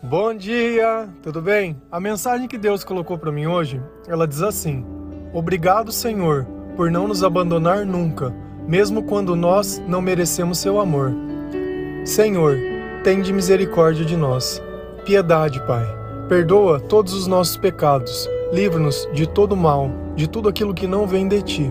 [0.00, 1.76] Bom dia, tudo bem?
[1.90, 4.86] A mensagem que Deus colocou para mim hoje, ela diz assim:
[5.34, 8.32] Obrigado, Senhor, por não nos abandonar nunca,
[8.64, 11.12] mesmo quando nós não merecemos seu amor.
[12.04, 12.56] Senhor,
[13.02, 14.62] tende misericórdia de nós.
[15.04, 15.84] Piedade, Pai.
[16.28, 18.30] Perdoa todos os nossos pecados.
[18.52, 21.70] Livra-nos de todo mal, de tudo aquilo que não vem de ti.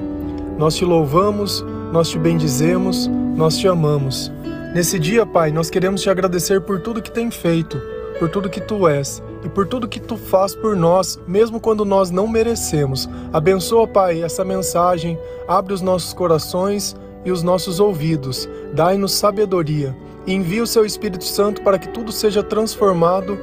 [0.58, 3.08] Nós te louvamos, nós te bendizemos,
[3.38, 4.30] nós te amamos.
[4.76, 7.82] Nesse dia, Pai, nós queremos te agradecer por tudo que tem feito
[8.20, 11.86] por tudo que tu és e por tudo que tu faz por nós, mesmo quando
[11.86, 13.10] nós não merecemos.
[13.32, 19.96] Abençoa, Pai, essa mensagem, abre os nossos corações e os nossos ouvidos, dai-nos sabedoria
[20.26, 23.38] e envia o seu Espírito Santo para que tudo seja transformado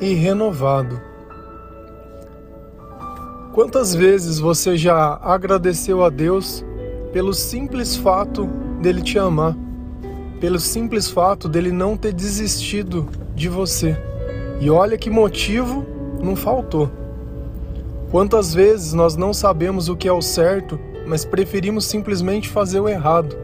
[0.00, 1.00] e renovado.
[3.52, 6.64] Quantas vezes você já agradeceu a Deus
[7.12, 8.46] pelo simples fato
[8.80, 9.56] dele te amar,
[10.40, 14.09] pelo simples fato dele não ter desistido de você?
[14.60, 15.84] E olha que motivo
[16.22, 16.90] não faltou.
[18.10, 22.88] Quantas vezes nós não sabemos o que é o certo, mas preferimos simplesmente fazer o
[22.88, 23.36] errado,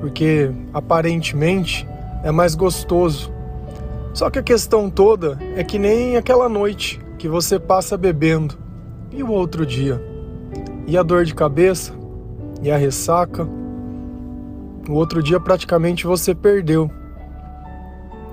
[0.00, 1.86] porque aparentemente
[2.24, 3.32] é mais gostoso.
[4.12, 8.58] Só que a questão toda é que nem aquela noite que você passa bebendo
[9.12, 10.02] e o outro dia.
[10.86, 11.94] E a dor de cabeça,
[12.62, 13.46] e a ressaca.
[14.88, 16.90] O outro dia praticamente você perdeu.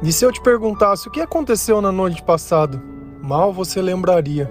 [0.01, 2.81] E se eu te perguntasse o que aconteceu na noite passada,
[3.21, 4.49] mal você lembraria.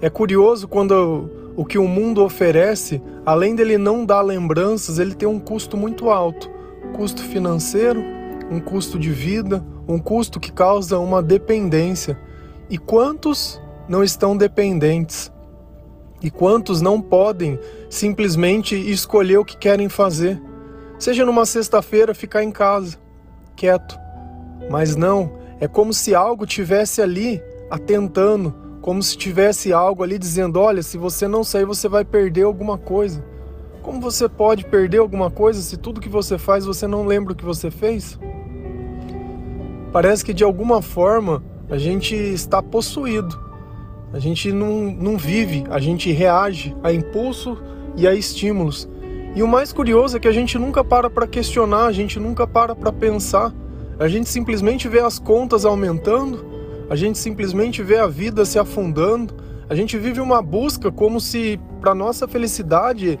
[0.00, 5.28] É curioso quando o que o mundo oferece, além dele não dar lembranças, ele tem
[5.28, 6.50] um custo muito alto
[6.92, 8.04] custo financeiro,
[8.50, 12.18] um custo de vida, um custo que causa uma dependência.
[12.68, 15.32] E quantos não estão dependentes?
[16.22, 17.58] E quantos não podem
[17.90, 20.40] simplesmente escolher o que querem fazer?
[20.98, 22.96] Seja numa sexta-feira ficar em casa,
[23.56, 23.98] quieto,
[24.70, 30.58] mas não, é como se algo tivesse ali atentando, como se tivesse algo ali dizendo:
[30.58, 33.24] olha, se você não sair, você vai perder alguma coisa.
[33.82, 37.36] Como você pode perder alguma coisa se tudo que você faz você não lembra o
[37.36, 38.18] que você fez?
[39.92, 43.40] Parece que de alguma forma a gente está possuído.
[44.12, 47.58] A gente não, não vive, a gente reage a impulso
[47.96, 48.88] e a estímulos.
[49.34, 52.46] E o mais curioso é que a gente nunca para para questionar, a gente nunca
[52.46, 53.52] para para pensar.
[53.98, 56.44] A gente simplesmente vê as contas aumentando,
[56.88, 59.34] a gente simplesmente vê a vida se afundando,
[59.68, 63.18] a gente vive uma busca como se para nossa felicidade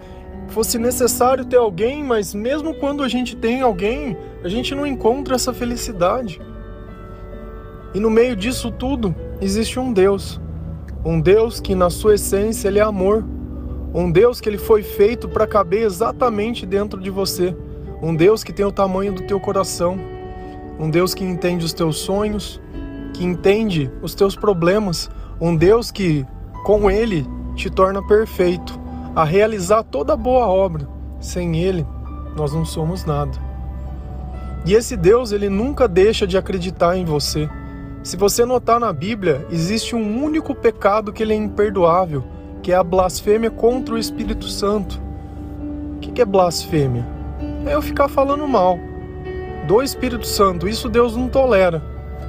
[0.48, 5.34] fosse necessário ter alguém, mas mesmo quando a gente tem alguém, a gente não encontra
[5.34, 6.40] essa felicidade.
[7.94, 10.40] E no meio disso tudo existe um Deus,
[11.04, 13.24] um Deus que na sua essência ele é amor,
[13.94, 17.54] um Deus que ele foi feito para caber exatamente dentro de você,
[18.02, 19.98] um Deus que tem o tamanho do teu coração,
[20.82, 22.60] um Deus que entende os teus sonhos,
[23.14, 25.08] que entende os teus problemas,
[25.40, 26.26] um Deus que
[26.64, 28.80] com ele te torna perfeito,
[29.14, 30.88] a realizar toda boa obra.
[31.20, 31.86] Sem ele,
[32.36, 33.30] nós não somos nada.
[34.66, 37.48] E esse Deus, ele nunca deixa de acreditar em você.
[38.02, 42.24] Se você notar na Bíblia, existe um único pecado que ele é imperdoável,
[42.60, 45.00] que é a blasfêmia contra o Espírito Santo.
[45.96, 47.06] O que é blasfêmia?
[47.64, 48.76] É eu ficar falando mal
[49.72, 50.68] do Espírito Santo.
[50.68, 51.82] Isso Deus não tolera.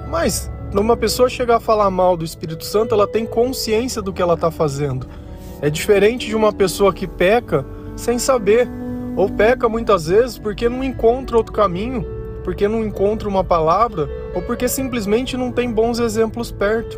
[0.09, 4.21] Mas numa pessoa chegar a falar mal do Espírito Santo, ela tem consciência do que
[4.21, 5.05] ela está fazendo.
[5.61, 7.65] É diferente de uma pessoa que peca
[7.97, 8.69] sem saber,
[9.17, 12.05] ou peca muitas vezes porque não encontra outro caminho,
[12.45, 16.97] porque não encontra uma palavra, ou porque simplesmente não tem bons exemplos perto.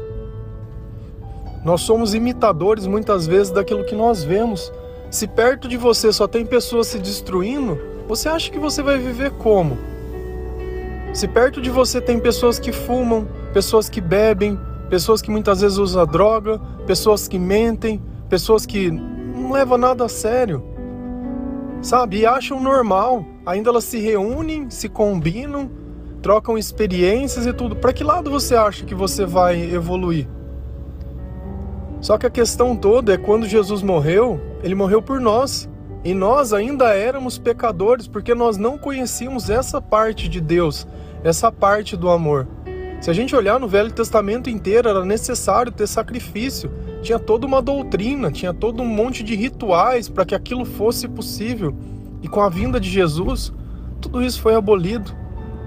[1.64, 4.72] Nós somos imitadores muitas vezes daquilo que nós vemos.
[5.10, 9.32] Se perto de você só tem pessoas se destruindo, você acha que você vai viver
[9.32, 9.95] como?
[11.16, 14.60] Se perto de você tem pessoas que fumam, pessoas que bebem,
[14.90, 20.10] pessoas que muitas vezes usam droga, pessoas que mentem, pessoas que não levam nada a
[20.10, 20.62] sério,
[21.82, 22.18] sabe?
[22.18, 23.26] E acham normal.
[23.46, 25.72] Ainda elas se reúnem, se combinam,
[26.22, 27.78] trocam experiências e tudo.
[27.78, 30.28] Para que lado você acha que você vai evoluir?
[32.02, 35.70] Só que a questão toda é quando Jesus morreu, ele morreu por nós.
[36.06, 40.88] E nós ainda éramos pecadores porque nós não conhecíamos essa parte de Deus,
[41.24, 42.48] essa parte do amor.
[43.02, 46.72] Se a gente olhar no Velho Testamento inteiro, era necessário ter sacrifício.
[47.02, 51.76] Tinha toda uma doutrina, tinha todo um monte de rituais para que aquilo fosse possível.
[52.22, 53.52] E com a vinda de Jesus,
[54.00, 55.12] tudo isso foi abolido.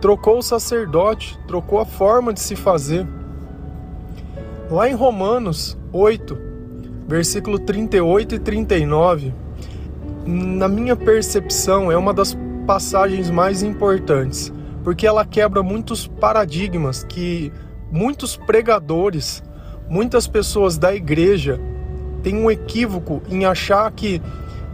[0.00, 3.05] Trocou o sacerdote, trocou a forma de se fazer.
[4.70, 6.38] Lá em Romanos 8,
[7.08, 9.35] versículo 38 e 39,
[10.28, 12.36] na minha percepção, é uma das
[12.66, 14.52] passagens mais importantes
[14.88, 17.52] porque ela quebra muitos paradigmas que
[17.92, 19.42] muitos pregadores,
[19.86, 21.60] muitas pessoas da igreja
[22.22, 24.22] têm um equívoco em achar que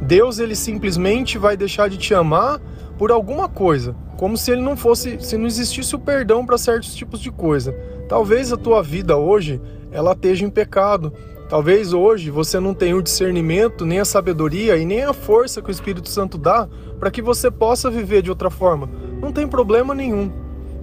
[0.00, 2.60] Deus ele simplesmente vai deixar de te amar
[2.96, 6.94] por alguma coisa, como se ele não fosse, se não existisse o perdão para certos
[6.94, 7.72] tipos de coisa.
[8.08, 9.60] Talvez a tua vida hoje
[9.90, 11.12] ela esteja em pecado.
[11.48, 15.68] Talvez hoje você não tenha o discernimento, nem a sabedoria e nem a força que
[15.68, 16.68] o Espírito Santo dá
[16.98, 18.88] para que você possa viver de outra forma.
[19.20, 20.32] Não tem problema nenhum.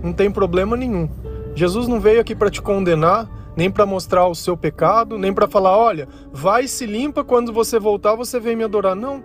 [0.04, 1.10] Não tem problema nenhum.
[1.56, 5.48] Jesus não veio aqui para te condenar, nem para mostrar o seu pecado, nem para
[5.48, 8.96] falar, olha, vai se limpa quando você voltar, você vem me adorar.
[8.96, 9.24] Não.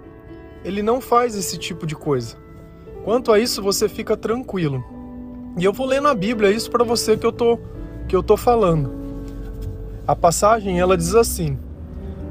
[0.65, 2.37] Ele não faz esse tipo de coisa.
[3.05, 4.85] Quanto a isso, você fica tranquilo.
[5.59, 7.59] E eu vou ler na Bíblia isso para você que eu tô
[8.09, 9.06] que eu tô falando.
[10.07, 11.59] A passagem ela diz assim: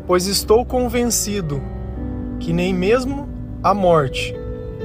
[0.08, 1.62] Pois estou convencido
[2.40, 3.28] que nem mesmo
[3.62, 4.34] a morte,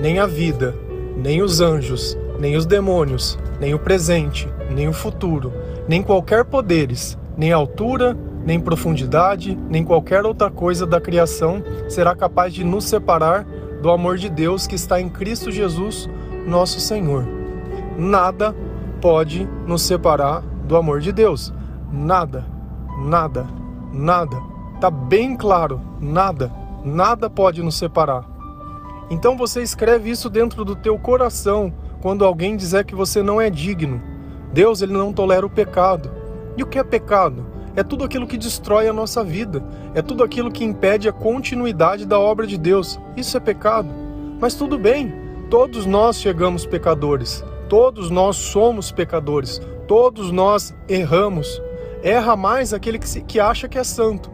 [0.01, 0.75] nem a vida,
[1.17, 5.53] nem os anjos, nem os demônios, nem o presente, nem o futuro,
[5.87, 12.53] nem qualquer poderes, nem altura, nem profundidade, nem qualquer outra coisa da criação será capaz
[12.53, 13.47] de nos separar
[13.81, 16.09] do amor de Deus que está em Cristo Jesus,
[16.45, 17.25] nosso Senhor.
[17.97, 18.55] Nada
[19.01, 21.53] pode nos separar do amor de Deus.
[21.93, 22.47] Nada,
[23.01, 23.49] nada,
[23.93, 24.37] nada.
[24.81, 26.53] Tá bem claro, nada,
[26.85, 28.25] nada pode nos separar.
[29.11, 33.51] Então você escreve isso dentro do teu coração quando alguém dizer que você não é
[33.51, 34.01] digno.
[34.53, 36.11] Deus ele não tolera o pecado.
[36.57, 37.45] E o que é pecado?
[37.77, 39.63] É tudo aquilo que destrói a nossa vida,
[39.95, 42.99] é tudo aquilo que impede a continuidade da obra de Deus.
[43.17, 43.89] Isso é pecado.
[44.41, 45.15] Mas tudo bem,
[45.49, 51.63] todos nós chegamos pecadores, todos nós somos pecadores, todos nós erramos.
[52.03, 54.31] Erra mais aquele que, se, que acha que é santo.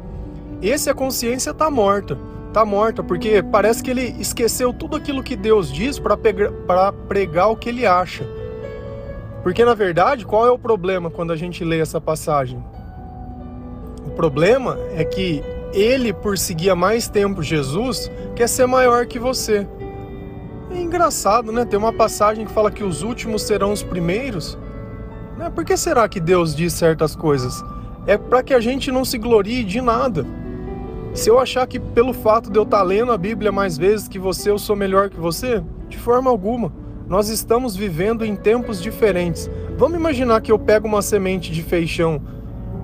[0.62, 2.18] Esse a consciência está morta.
[2.48, 6.16] Está morta porque parece que ele esqueceu tudo aquilo que Deus diz para
[6.92, 8.26] pregar o que ele acha.
[9.42, 12.64] Porque na verdade, qual é o problema quando a gente lê essa passagem?
[14.06, 15.42] O problema é que
[15.72, 19.66] ele, por seguir há mais tempo Jesus, quer ser maior que você.
[20.70, 21.64] É engraçado, né?
[21.64, 24.56] Tem uma passagem que fala que os últimos serão os primeiros.
[25.36, 25.50] Né?
[25.50, 27.64] Por que será que Deus diz certas coisas?
[28.06, 30.24] É para que a gente não se glorie de nada.
[31.14, 34.06] Se eu achar que pelo fato de eu estar tá lendo a Bíblia mais vezes
[34.06, 36.72] que você, eu sou melhor que você, de forma alguma.
[37.08, 39.50] Nós estamos vivendo em tempos diferentes.
[39.78, 42.20] Vamos imaginar que eu pego uma semente de feijão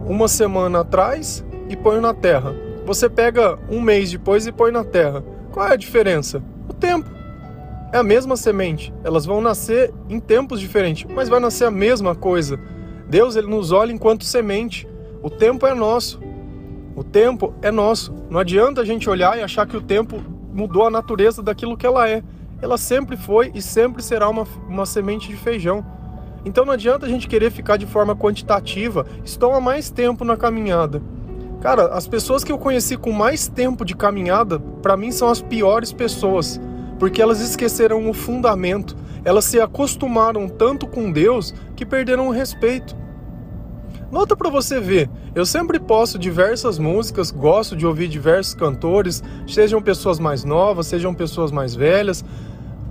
[0.06, 2.54] uma semana atrás e põe na terra.
[2.84, 5.22] Você pega um mês depois e põe na terra.
[5.52, 6.42] Qual é a diferença?
[6.68, 7.21] O tempo.
[7.92, 8.92] É a mesma semente.
[9.04, 12.58] Elas vão nascer em tempos diferentes, mas vai nascer a mesma coisa.
[13.06, 14.88] Deus ele nos olha enquanto semente.
[15.22, 16.18] O tempo é nosso.
[16.96, 18.14] O tempo é nosso.
[18.30, 20.22] Não adianta a gente olhar e achar que o tempo
[20.54, 22.22] mudou a natureza daquilo que ela é.
[22.62, 25.84] Ela sempre foi e sempre será uma, uma semente de feijão.
[26.46, 30.36] Então não adianta a gente querer ficar de forma quantitativa, estão há mais tempo na
[30.36, 31.02] caminhada.
[31.60, 35.40] Cara, as pessoas que eu conheci com mais tempo de caminhada, para mim são as
[35.40, 36.60] piores pessoas,
[37.02, 42.94] porque elas esqueceram o fundamento, elas se acostumaram tanto com Deus que perderam o respeito.
[44.08, 49.82] Nota para você ver, eu sempre posto diversas músicas, gosto de ouvir diversos cantores, sejam
[49.82, 52.24] pessoas mais novas, sejam pessoas mais velhas,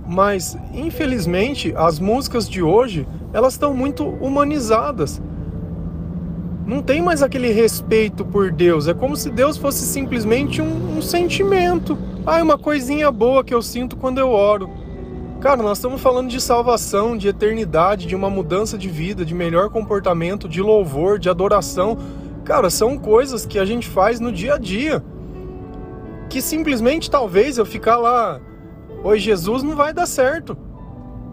[0.06, 5.22] mas infelizmente as músicas de hoje elas estão muito humanizadas.
[6.66, 8.88] Não tem mais aquele respeito por Deus.
[8.88, 11.96] É como se Deus fosse simplesmente um, um sentimento.
[12.26, 14.70] Ah, é uma coisinha boa que eu sinto quando eu oro.
[15.40, 19.70] Cara, nós estamos falando de salvação, de eternidade, de uma mudança de vida, de melhor
[19.70, 21.98] comportamento, de louvor, de adoração.
[22.44, 25.02] Cara, são coisas que a gente faz no dia a dia.
[26.30, 28.40] Que simplesmente talvez eu ficar lá
[29.04, 30.56] Oi, Jesus não vai dar certo.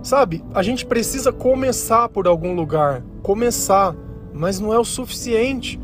[0.02, 3.96] Sabe, a gente precisa começar por algum lugar, começar,
[4.34, 5.80] mas não é o suficiente.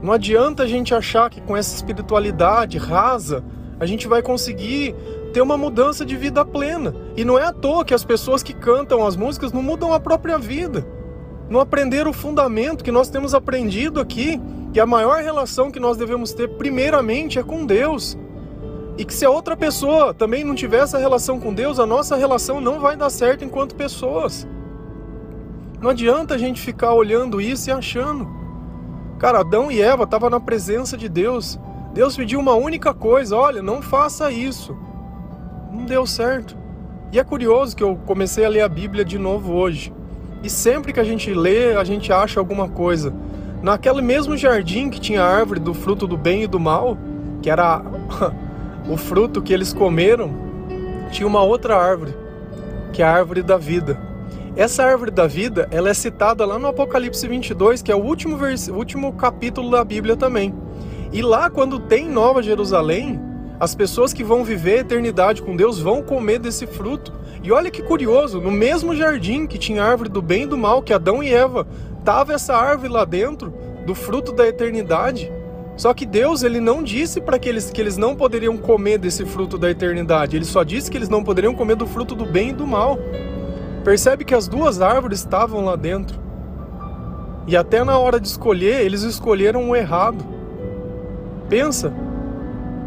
[0.00, 3.42] Não adianta a gente achar que com essa espiritualidade rasa
[3.78, 4.94] a gente vai conseguir
[5.32, 6.94] ter uma mudança de vida plena.
[7.16, 10.00] E não é à toa que as pessoas que cantam as músicas não mudam a
[10.00, 10.86] própria vida.
[11.48, 14.40] Não aprenderam o fundamento que nós temos aprendido aqui,
[14.72, 18.16] que a maior relação que nós devemos ter primeiramente é com Deus.
[18.96, 22.16] E que se a outra pessoa também não tiver essa relação com Deus, a nossa
[22.16, 24.46] relação não vai dar certo enquanto pessoas.
[25.80, 28.26] Não adianta a gente ficar olhando isso e achando.
[29.18, 31.58] Cara, Adão e Eva estavam na presença de Deus.
[31.94, 34.76] Deus pediu uma única coisa: olha, não faça isso.
[35.72, 36.56] Não deu certo.
[37.12, 39.94] E é curioso que eu comecei a ler a Bíblia de novo hoje.
[40.42, 43.14] E sempre que a gente lê, a gente acha alguma coisa.
[43.62, 46.98] Naquele mesmo jardim que tinha a árvore do fruto do bem e do mal,
[47.40, 47.80] que era
[48.90, 50.34] o fruto que eles comeram
[51.12, 52.12] tinha uma outra árvore,
[52.92, 53.96] que é a árvore da vida.
[54.56, 58.36] Essa árvore da vida, ela é citada lá no Apocalipse 22, que é o último,
[58.36, 58.68] vers...
[58.68, 60.63] último capítulo da Bíblia também.
[61.14, 63.20] E lá, quando tem Nova Jerusalém,
[63.60, 67.12] as pessoas que vão viver a eternidade com Deus vão comer desse fruto.
[67.40, 70.58] E olha que curioso, no mesmo jardim que tinha a árvore do bem e do
[70.58, 71.68] mal, que Adão e Eva,
[72.04, 73.54] tava essa árvore lá dentro,
[73.86, 75.30] do fruto da eternidade.
[75.76, 79.24] Só que Deus ele não disse para que eles que eles não poderiam comer desse
[79.24, 80.34] fruto da eternidade.
[80.34, 82.98] Ele só disse que eles não poderiam comer do fruto do bem e do mal.
[83.84, 86.18] Percebe que as duas árvores estavam lá dentro.
[87.46, 90.33] E até na hora de escolher, eles escolheram o errado.
[91.48, 91.92] Pensa,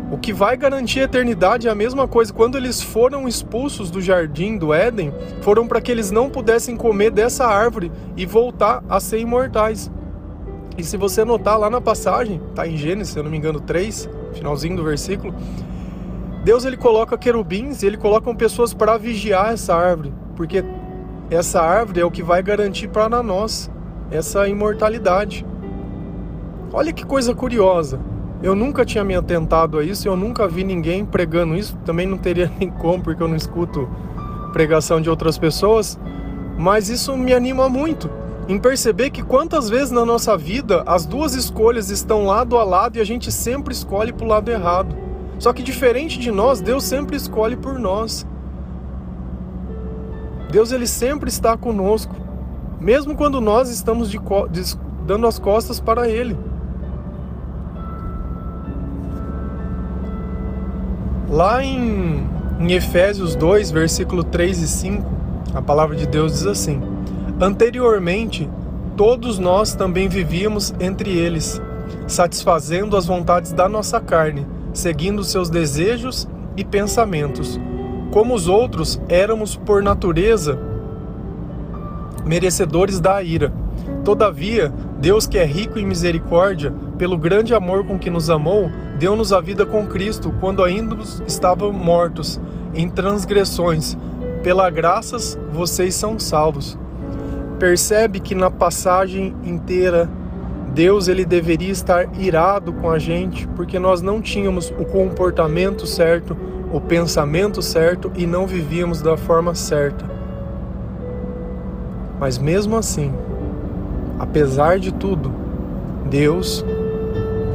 [0.10, 2.32] o que vai garantir a eternidade é a mesma coisa.
[2.32, 7.12] Quando eles foram expulsos do jardim do Éden, foram para que eles não pudessem comer
[7.12, 9.92] dessa árvore e voltar a ser imortais.
[10.78, 13.60] E se você notar lá na passagem, tá em Gênesis, se eu não me engano,
[13.60, 15.34] 3, finalzinho do versículo,
[16.44, 20.64] Deus ele coloca querubins e ele coloca pessoas para vigiar essa árvore, porque
[21.30, 23.70] essa árvore é o que vai garantir para nós
[24.10, 25.46] essa imortalidade.
[26.72, 28.00] Olha que coisa curiosa.
[28.42, 32.18] Eu nunca tinha me atentado a isso, eu nunca vi ninguém pregando isso, também não
[32.18, 33.90] teria nem como, porque eu não escuto
[34.54, 36.00] pregação de outras pessoas,
[36.58, 38.10] mas isso me anima muito
[38.48, 42.98] em perceber que quantas vezes na nossa vida as duas escolhas estão lado a lado
[42.98, 44.96] e a gente sempre escolhe para o lado errado.
[45.38, 48.26] Só que diferente de nós, Deus sempre escolhe por nós.
[50.50, 52.16] Deus ele sempre está conosco,
[52.80, 54.20] mesmo quando nós estamos de,
[55.06, 56.38] dando as costas para Ele.
[61.30, 62.26] Lá em,
[62.60, 65.04] em Efésios 2, versículo 3 e 5,
[65.54, 66.82] a palavra de Deus diz assim:
[67.40, 68.50] Anteriormente,
[68.96, 71.62] todos nós também vivíamos entre eles,
[72.08, 77.60] satisfazendo as vontades da nossa carne, seguindo seus desejos e pensamentos.
[78.12, 80.58] Como os outros, éramos por natureza
[82.26, 83.52] merecedores da ira.
[84.08, 84.72] Todavia,
[85.02, 89.42] Deus, que é rico em misericórdia, pelo grande amor com que nos amou, deu-nos a
[89.42, 90.96] vida com Cristo quando ainda
[91.28, 92.40] estávamos mortos
[92.74, 93.98] em transgressões.
[94.42, 96.78] Pela graças, vocês são salvos
[97.60, 100.10] percebe que na passagem inteira
[100.74, 106.38] Deus ele deveria estar irado com a gente porque nós não tínhamos o comportamento certo,
[106.72, 110.06] o pensamento certo e não vivíamos da forma certa.
[112.20, 113.12] Mas mesmo assim,
[114.20, 115.34] apesar de tudo,
[116.10, 116.64] Deus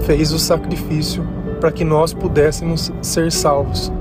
[0.03, 1.27] fez o sacrifício
[1.61, 3.93] para que nós pudéssemos ser salvos.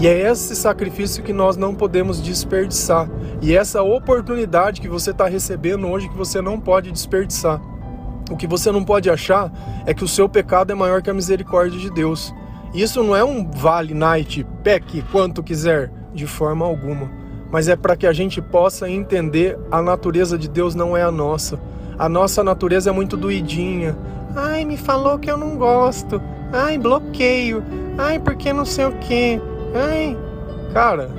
[0.00, 3.08] E é esse sacrifício que nós não podemos desperdiçar.
[3.40, 7.60] E essa oportunidade que você está recebendo hoje que você não pode desperdiçar.
[8.30, 9.52] O que você não pode achar
[9.86, 12.34] é que o seu pecado é maior que a misericórdia de Deus.
[12.74, 17.23] Isso não é um vale night, peque quanto quiser, de forma alguma.
[17.50, 21.10] Mas é para que a gente possa entender a natureza de Deus não é a
[21.10, 21.58] nossa.
[21.98, 23.96] A nossa natureza é muito doidinha.
[24.34, 26.20] Ai, me falou que eu não gosto.
[26.52, 27.62] Ai, bloqueio.
[27.96, 29.40] Ai, porque não sei o quê.
[29.74, 30.16] Ai,
[30.72, 31.10] cara,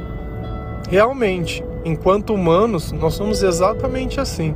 [0.89, 4.53] realmente, enquanto humanos, nós somos exatamente assim.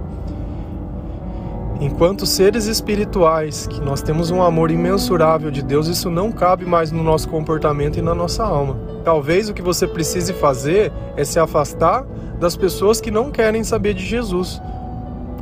[1.81, 6.91] Enquanto seres espirituais, que nós temos um amor imensurável de Deus, isso não cabe mais
[6.91, 8.75] no nosso comportamento e na nossa alma.
[9.03, 12.05] Talvez o que você precise fazer é se afastar
[12.39, 14.61] das pessoas que não querem saber de Jesus.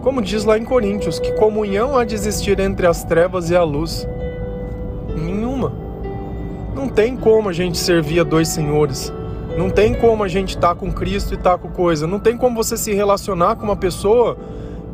[0.01, 3.63] Como diz lá em Coríntios, que comunhão há de existir entre as trevas e a
[3.63, 4.07] luz?
[5.15, 5.71] Nenhuma.
[6.73, 9.11] Não tem como a gente servir a dois senhores.
[9.57, 12.05] Não tem como a gente estar tá com Cristo e estar tá com coisa.
[12.05, 14.37] Não tem como você se relacionar com uma pessoa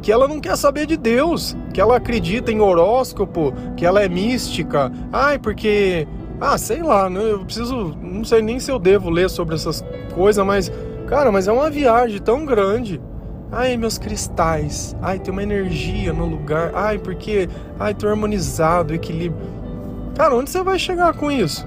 [0.01, 4.09] que ela não quer saber de Deus, que ela acredita em horóscopo, que ela é
[4.09, 4.91] mística.
[5.11, 6.07] Ai, porque.
[6.45, 7.21] Ah, sei lá, né?
[7.21, 7.95] eu preciso.
[8.01, 9.81] Não sei nem se eu devo ler sobre essas
[10.13, 10.69] coisas, mas.
[11.07, 12.99] Cara, mas é uma viagem tão grande.
[13.49, 14.93] Ai, meus cristais.
[15.01, 16.71] Ai, tem uma energia no lugar.
[16.75, 17.47] Ai, porque.
[17.79, 19.47] Ai, tô harmonizado, equilíbrio.
[20.17, 21.65] Cara, onde você vai chegar com isso?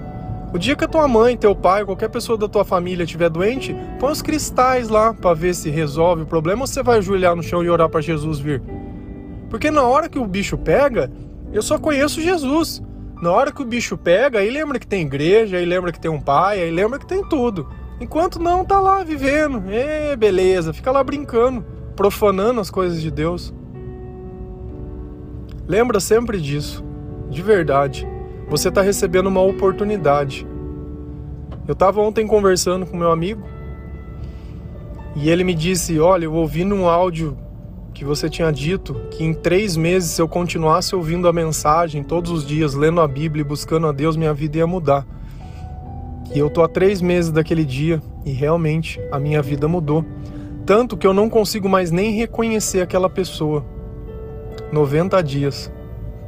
[0.53, 3.75] O dia que a tua mãe, teu pai, qualquer pessoa da tua família estiver doente,
[3.99, 7.43] põe os cristais lá para ver se resolve o problema ou você vai ajoelhar no
[7.43, 8.61] chão e orar para Jesus vir.
[9.49, 11.11] Porque na hora que o bicho pega,
[11.51, 12.83] eu só conheço Jesus.
[13.21, 16.11] Na hora que o bicho pega, aí lembra que tem igreja, aí lembra que tem
[16.11, 17.69] um pai, aí lembra que tem tudo.
[18.01, 19.65] Enquanto não, tá lá vivendo.
[19.71, 23.55] É, beleza, fica lá brincando, profanando as coisas de Deus.
[25.67, 26.85] Lembra sempre disso,
[27.31, 28.07] de verdade
[28.49, 30.47] você está recebendo uma oportunidade.
[31.67, 33.43] Eu estava ontem conversando com meu amigo
[35.17, 37.37] e ele me disse: Olha, eu ouvi num áudio
[37.97, 42.31] que você tinha dito que em três meses, se eu continuasse ouvindo a mensagem todos
[42.31, 45.07] os dias, lendo a Bíblia e buscando a Deus, minha vida ia mudar.
[46.35, 50.05] E eu tô há três meses daquele dia e realmente a minha vida mudou.
[50.67, 53.65] tanto que eu não consigo mais nem reconhecer aquela pessoa.
[54.71, 55.73] 90 dias.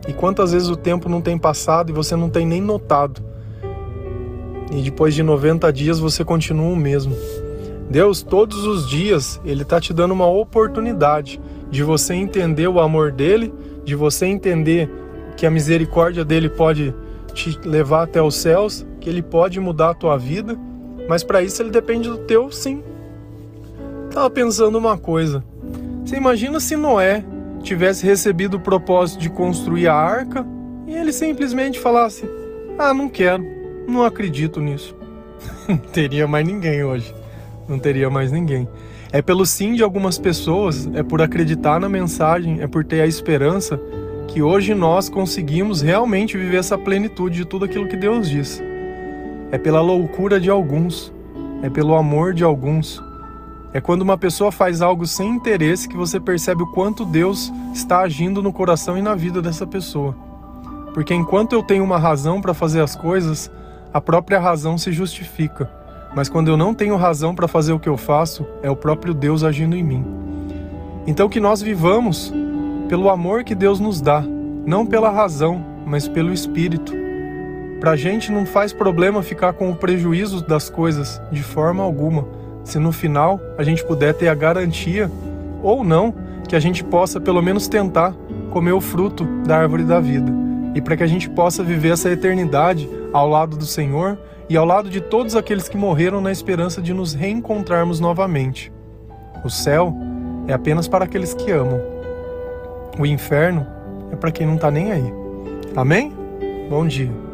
[0.07, 3.21] E quantas vezes o tempo não tem passado e você não tem nem notado?
[4.73, 7.15] E depois de 90 dias você continua o mesmo.
[7.91, 13.13] Deus, todos os dias, Ele está te dando uma oportunidade de você entender o amor
[13.13, 13.53] dele,
[13.85, 14.91] de você entender
[15.37, 16.95] que a misericórdia dele pode
[17.33, 20.59] te levar até os céus, que ele pode mudar a tua vida,
[21.09, 22.83] mas para isso ele depende do teu sim.
[24.11, 25.45] Tava pensando uma coisa.
[26.05, 27.25] Você imagina se Noé
[27.63, 30.47] tivesse recebido o propósito de construir a arca
[30.87, 32.29] e ele simplesmente falasse:
[32.79, 33.45] "Ah, não quero,
[33.87, 34.97] não acredito nisso".
[35.69, 37.15] não teria mais ninguém hoje.
[37.69, 38.67] Não teria mais ninguém.
[39.11, 43.07] É pelo sim de algumas pessoas, é por acreditar na mensagem, é por ter a
[43.07, 43.81] esperança
[44.29, 48.63] que hoje nós conseguimos realmente viver essa plenitude de tudo aquilo que Deus diz.
[49.51, 51.11] É pela loucura de alguns,
[51.63, 53.03] é pelo amor de alguns.
[53.73, 58.01] É quando uma pessoa faz algo sem interesse que você percebe o quanto Deus está
[58.01, 60.15] agindo no coração e na vida dessa pessoa.
[60.93, 63.51] Porque enquanto eu tenho uma razão para fazer as coisas,
[63.93, 65.78] a própria razão se justifica.
[66.19, 69.15] Mas quando eu não tenho razão para fazer o que eu faço, é o próprio
[69.15, 70.05] Deus agindo em mim.
[71.07, 72.35] Então que nós vivamos
[72.89, 74.25] pelo amor que Deus nos dá,
[74.67, 76.93] não pela razão, mas pelo Espírito.
[77.79, 82.27] Para a gente não faz problema ficar com o prejuízo das coisas, de forma alguma,
[82.65, 85.09] se no final a gente puder ter a garantia,
[85.63, 86.13] ou não,
[86.49, 88.13] que a gente possa pelo menos tentar
[88.51, 90.33] comer o fruto da árvore da vida.
[90.75, 94.19] E para que a gente possa viver essa eternidade ao lado do Senhor
[94.49, 98.73] e ao lado de todos aqueles que morreram na esperança de nos reencontrarmos novamente.
[99.45, 99.95] O céu
[100.47, 101.81] é apenas para aqueles que amam.
[102.99, 103.67] O inferno
[104.11, 105.13] é para quem não está nem aí.
[105.77, 106.13] Amém?
[106.69, 107.28] Bom dia.